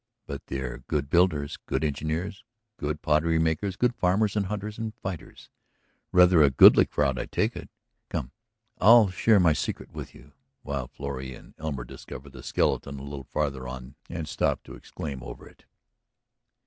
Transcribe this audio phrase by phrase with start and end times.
[0.25, 2.43] But they were good builders, good engineers,
[2.77, 5.51] good pottery makers, good farmers and hunters and fighters;
[6.11, 7.69] rather a goodly crowd, I take it.
[8.09, 8.31] Come, and
[8.89, 10.31] I'll share my secret with you
[10.63, 15.21] while Florrie and Elmer discover the skeleton a little farther on and stop to exclaim
[15.21, 15.65] over it."